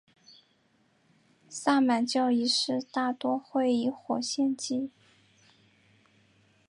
[1.47, 4.89] 萨满教仪式大多会以火献祭。